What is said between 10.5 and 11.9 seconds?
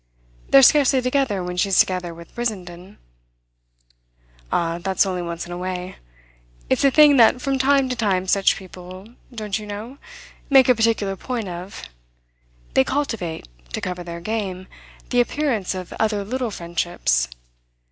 a particular point of: